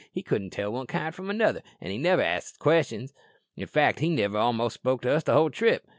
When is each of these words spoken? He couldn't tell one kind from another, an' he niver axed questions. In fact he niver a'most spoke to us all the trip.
He 0.11 0.23
couldn't 0.23 0.49
tell 0.49 0.73
one 0.73 0.87
kind 0.87 1.13
from 1.13 1.29
another, 1.29 1.61
an' 1.79 1.91
he 1.91 1.99
niver 1.99 2.23
axed 2.23 2.57
questions. 2.57 3.13
In 3.55 3.67
fact 3.67 3.99
he 3.99 4.09
niver 4.09 4.35
a'most 4.39 4.73
spoke 4.73 5.03
to 5.03 5.11
us 5.11 5.29
all 5.29 5.43
the 5.43 5.49
trip. 5.51 5.85